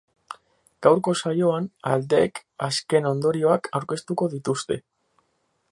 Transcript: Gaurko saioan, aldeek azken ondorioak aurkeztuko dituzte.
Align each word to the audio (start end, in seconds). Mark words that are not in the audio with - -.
Gaurko 0.85 1.13
saioan, 1.25 1.67
aldeek 1.91 2.41
azken 2.69 3.09
ondorioak 3.11 3.69
aurkeztuko 3.81 4.31
dituzte. 4.37 4.81